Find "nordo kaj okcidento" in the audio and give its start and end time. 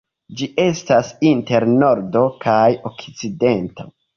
1.75-3.91